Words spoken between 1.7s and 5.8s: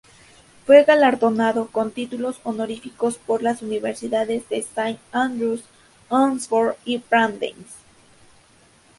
títulos honoríficos por las universidades de Saint Andrews,